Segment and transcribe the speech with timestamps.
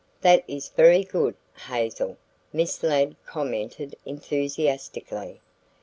[0.21, 1.35] "That is very good,
[1.67, 2.17] Hazel,"
[2.51, 5.41] Miss Ladd commented enthusiastically.